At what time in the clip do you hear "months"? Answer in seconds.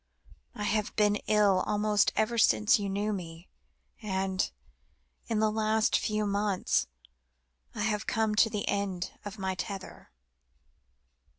6.25-6.87